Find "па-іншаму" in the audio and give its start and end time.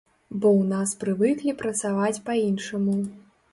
2.33-2.99